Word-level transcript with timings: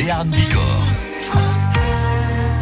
Béarn 0.00 0.30
Bigorre. 0.30 0.86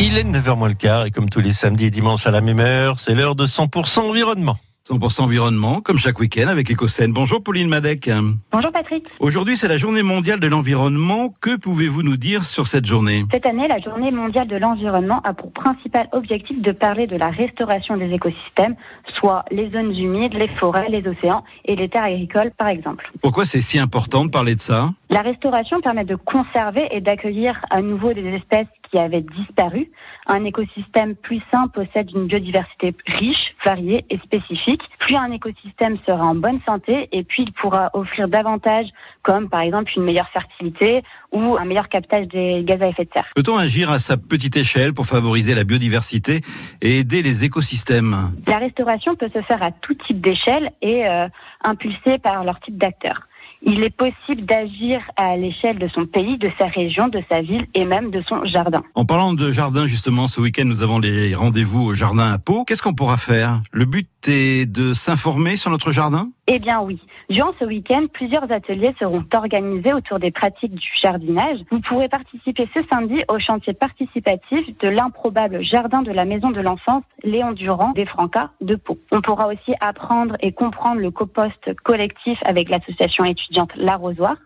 Il 0.00 0.18
est 0.18 0.24
9h 0.24 0.58
moins 0.58 0.68
le 0.68 0.74
quart 0.74 1.06
et 1.06 1.12
comme 1.12 1.30
tous 1.30 1.38
les 1.38 1.52
samedis 1.52 1.84
et 1.84 1.90
dimanches 1.90 2.26
à 2.26 2.32
la 2.32 2.40
même 2.40 2.58
heure, 2.58 2.98
c'est 2.98 3.14
l'heure 3.14 3.36
de 3.36 3.46
100% 3.46 4.00
environnement. 4.00 4.56
100% 4.88 5.22
environnement, 5.22 5.80
comme 5.80 5.98
chaque 5.98 6.18
week-end 6.18 6.48
avec 6.48 6.72
Ecocène. 6.72 7.12
Bonjour 7.12 7.40
Pauline 7.40 7.68
Madec. 7.68 8.10
Bonjour 8.50 8.72
Patrick. 8.72 9.04
Aujourd'hui, 9.20 9.56
c'est 9.56 9.68
la 9.68 9.78
journée 9.78 10.02
mondiale 10.02 10.40
de 10.40 10.48
l'environnement. 10.48 11.32
Que 11.40 11.56
pouvez-vous 11.56 12.02
nous 12.02 12.16
dire 12.16 12.42
sur 12.42 12.66
cette 12.66 12.86
journée? 12.86 13.24
Cette 13.30 13.46
année, 13.46 13.68
la 13.68 13.78
journée 13.78 14.10
mondiale 14.10 14.48
de 14.48 14.56
l'environnement 14.56 15.20
a 15.22 15.32
pour 15.32 15.52
principal 15.52 16.08
objectif 16.10 16.60
de 16.60 16.72
parler 16.72 17.06
de 17.06 17.16
la 17.16 17.28
restauration 17.28 17.96
des 17.96 18.10
écosystèmes, 18.12 18.74
soit 19.20 19.44
les 19.52 19.70
zones 19.70 19.94
humides, 19.94 20.34
les 20.34 20.48
forêts, 20.58 20.88
les 20.88 21.06
océans 21.06 21.44
et 21.66 21.76
les 21.76 21.88
terres 21.88 22.04
agricoles 22.04 22.50
par 22.58 22.66
exemple. 22.66 23.08
Pourquoi 23.22 23.44
c'est 23.44 23.62
si 23.62 23.78
important 23.78 24.24
de 24.24 24.30
parler 24.30 24.56
de 24.56 24.60
ça? 24.60 24.90
La 25.10 25.22
restauration 25.22 25.80
permet 25.80 26.04
de 26.04 26.16
conserver 26.16 26.86
et 26.90 27.00
d'accueillir 27.00 27.58
à 27.70 27.80
nouveau 27.80 28.12
des 28.12 28.26
espèces 28.26 28.66
qui 28.90 28.98
avaient 28.98 29.22
disparu. 29.22 29.90
Un 30.26 30.44
écosystème 30.44 31.14
plus 31.14 31.40
sain 31.50 31.68
possède 31.68 32.10
une 32.14 32.26
biodiversité 32.26 32.94
riche, 33.06 33.54
variée 33.64 34.04
et 34.10 34.18
spécifique. 34.18 34.82
Plus 34.98 35.16
un 35.16 35.30
écosystème 35.32 35.96
sera 36.06 36.24
en 36.24 36.34
bonne 36.34 36.60
santé 36.66 37.08
et 37.12 37.24
puis 37.24 37.44
il 37.44 37.52
pourra 37.52 37.90
offrir 37.94 38.28
davantage 38.28 38.86
comme 39.22 39.48
par 39.48 39.62
exemple 39.62 39.92
une 39.96 40.04
meilleure 40.04 40.28
fertilité 40.28 41.02
ou 41.32 41.56
un 41.56 41.64
meilleur 41.64 41.88
captage 41.88 42.28
des 42.28 42.62
gaz 42.64 42.82
à 42.82 42.88
effet 42.88 43.04
de 43.04 43.10
serre. 43.12 43.28
Peut-on 43.34 43.56
agir 43.56 43.90
à 43.90 43.98
sa 43.98 44.16
petite 44.16 44.56
échelle 44.56 44.92
pour 44.92 45.06
favoriser 45.06 45.54
la 45.54 45.64
biodiversité 45.64 46.40
et 46.82 46.98
aider 46.98 47.22
les 47.22 47.44
écosystèmes? 47.44 48.32
La 48.46 48.58
restauration 48.58 49.16
peut 49.16 49.30
se 49.32 49.40
faire 49.42 49.62
à 49.62 49.70
tout 49.70 49.94
type 50.06 50.20
d'échelle 50.20 50.70
et 50.82 51.06
euh, 51.06 51.28
impulsée 51.64 52.18
par 52.18 52.44
leur 52.44 52.60
type 52.60 52.76
d'acteurs 52.76 53.27
il 53.62 53.82
est 53.82 53.94
possible 53.94 54.44
d'agir 54.44 55.00
à 55.16 55.36
l'échelle 55.36 55.78
de 55.78 55.88
son 55.88 56.06
pays, 56.06 56.38
de 56.38 56.50
sa 56.60 56.66
région, 56.66 57.08
de 57.08 57.22
sa 57.30 57.42
ville 57.42 57.66
et 57.74 57.84
même 57.84 58.10
de 58.10 58.22
son 58.28 58.44
jardin. 58.44 58.82
En 58.94 59.04
parlant 59.04 59.34
de 59.34 59.52
jardin, 59.52 59.86
justement, 59.86 60.28
ce 60.28 60.40
week-end, 60.40 60.64
nous 60.64 60.82
avons 60.82 60.98
les 60.98 61.34
rendez-vous 61.34 61.82
au 61.82 61.94
jardin 61.94 62.32
à 62.32 62.38
Pau. 62.38 62.64
Qu'est-ce 62.64 62.82
qu'on 62.82 62.94
pourra 62.94 63.16
faire? 63.16 63.60
Le 63.72 63.84
but 63.84 64.08
de 64.28 64.92
s'informer 64.92 65.56
sur 65.56 65.70
notre 65.70 65.90
jardin 65.90 66.28
Eh 66.46 66.58
bien 66.58 66.80
oui. 66.82 67.00
Durant 67.30 67.52
ce 67.58 67.64
week-end, 67.64 68.06
plusieurs 68.12 68.50
ateliers 68.52 68.94
seront 68.98 69.24
organisés 69.34 69.92
autour 69.92 70.18
des 70.18 70.30
pratiques 70.30 70.74
du 70.74 70.88
jardinage. 71.02 71.58
Vous 71.70 71.80
pourrez 71.80 72.08
participer 72.08 72.68
ce 72.74 72.80
samedi 72.90 73.22
au 73.28 73.38
chantier 73.38 73.72
participatif 73.72 74.66
de 74.80 74.88
l'improbable 74.88 75.62
jardin 75.62 76.02
de 76.02 76.10
la 76.10 76.24
maison 76.24 76.50
de 76.50 76.60
l'enfance 76.60 77.04
Léon 77.22 77.52
Durand 77.52 77.92
des 77.92 78.06
Francas 78.06 78.50
de 78.60 78.76
Pau. 78.76 78.98
On 79.12 79.22
pourra 79.22 79.48
aussi 79.48 79.74
apprendre 79.80 80.36
et 80.40 80.52
comprendre 80.52 81.00
le 81.00 81.10
compost 81.10 81.74
collectif 81.84 82.38
avec 82.44 82.68
l'association 82.68 83.24
étudiante 83.24 83.70
L'Arrosoir. 83.76 84.36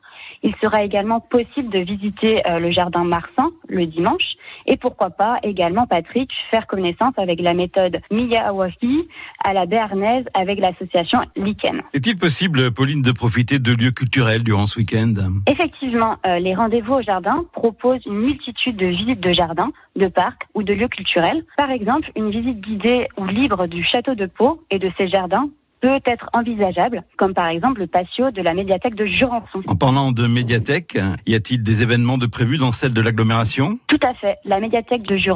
Il 0.44 0.54
sera 0.60 0.82
également 0.82 1.20
possible 1.20 1.70
de 1.70 1.78
visiter 1.78 2.40
euh, 2.48 2.58
le 2.58 2.72
jardin 2.72 3.04
Marsan 3.04 3.50
le 3.68 3.86
dimanche 3.86 4.31
et 4.66 4.76
pourquoi 4.76 5.10
pas 5.10 5.38
également 5.42 5.86
Patrick 5.86 6.30
faire 6.50 6.66
connaissance 6.66 7.12
avec 7.16 7.40
la 7.40 7.54
méthode 7.54 8.00
Miyawaki 8.10 9.08
à 9.44 9.52
la 9.52 9.66
Béarnaise 9.66 10.24
avec 10.34 10.58
l'association 10.58 11.20
Lichen. 11.36 11.82
Est-il 11.94 12.16
possible, 12.16 12.72
Pauline, 12.72 13.02
de 13.02 13.12
profiter 13.12 13.58
de 13.58 13.72
lieux 13.72 13.90
culturels 13.90 14.42
durant 14.42 14.66
ce 14.66 14.78
week-end? 14.78 15.14
Effectivement, 15.46 16.16
euh, 16.26 16.38
les 16.38 16.54
rendez-vous 16.54 16.94
au 16.94 17.02
jardin 17.02 17.44
proposent 17.52 18.04
une 18.06 18.18
multitude 18.18 18.76
de 18.76 18.86
visites 18.86 19.20
de 19.20 19.32
jardins, 19.32 19.70
de 19.96 20.06
parcs 20.06 20.46
ou 20.54 20.62
de 20.62 20.72
lieux 20.72 20.88
culturels. 20.88 21.44
Par 21.56 21.70
exemple, 21.70 22.10
une 22.16 22.30
visite 22.30 22.60
guidée 22.60 23.08
ou 23.16 23.26
libre 23.26 23.66
du 23.66 23.84
château 23.84 24.14
de 24.14 24.26
Pau 24.26 24.62
et 24.70 24.78
de 24.78 24.90
ses 24.96 25.08
jardins 25.08 25.48
peut 25.82 26.00
être 26.06 26.30
envisageable, 26.32 27.02
comme 27.18 27.34
par 27.34 27.48
exemple 27.48 27.80
le 27.80 27.88
patio 27.88 28.30
de 28.30 28.40
la 28.40 28.54
médiathèque 28.54 28.94
de 28.94 29.04
Jurançon. 29.04 29.62
En 29.66 29.74
parlant 29.74 30.12
de 30.12 30.26
médiathèque, 30.28 30.96
y 31.26 31.34
a-t-il 31.34 31.62
des 31.62 31.82
événements 31.82 32.18
de 32.18 32.26
prévus 32.26 32.56
dans 32.56 32.70
celle 32.70 32.94
de 32.94 33.00
l'agglomération? 33.00 33.78
Tout 33.88 33.98
à 34.02 34.14
fait. 34.14 34.36
La 34.44 34.60
médiathèque 34.60 35.02
de 35.02 35.16
Jurançon 35.16 35.32